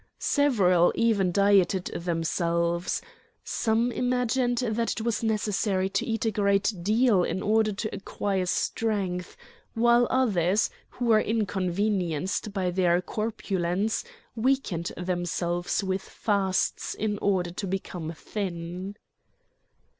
[0.17, 3.03] Several even dieted themselves.
[3.43, 8.47] Some imagined that it was necessary to eat a great deal in order to acquire
[8.47, 9.37] strength,
[9.75, 14.03] while others who were inconvenienced by their corpulence
[14.35, 18.95] weakened themselves with fasts in order to become thin.